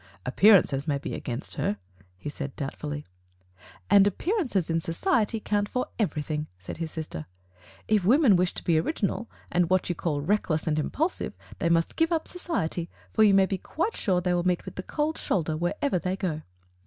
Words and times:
^'Appearances 0.25 0.87
may 0.87 0.97
be 0.97 1.13
against 1.13 1.57
her," 1.57 1.77
he 2.17 2.27
said 2.27 2.55
doubtfully. 2.55 3.05
"And 3.87 4.07
appearances 4.07 4.67
in 4.67 4.81
society 4.81 5.39
count 5.39 5.69
for 5.69 5.89
every 5.99 6.23
thing," 6.23 6.47
said 6.57 6.77
his 6.77 6.89
sister. 6.89 7.27
"If 7.87 8.03
women 8.03 8.35
wish 8.35 8.55
to 8.55 8.63
be 8.63 8.79
original, 8.79 9.29
and 9.51 9.69
what 9.69 9.89
you 9.89 9.93
call 9.93 10.19
reckless 10.21 10.65
and 10.65 10.79
impulsive, 10.79 11.37
they 11.59 11.69
must 11.69 11.97
give 11.97 12.11
up 12.11 12.27
society, 12.27 12.89
for 13.13 13.21
you 13.21 13.35
may 13.35 13.45
be 13.45 13.59
quite 13.59 13.95
sure 13.95 14.15
that 14.15 14.23
they 14.23 14.33
will 14.33 14.41
meet 14.43 14.65
with 14.65 14.73
the 14.73 14.81
cold 14.81 15.19
shoulder 15.19 15.55
wherever 15.55 15.99
they 15.99 16.15
go." 16.17 16.41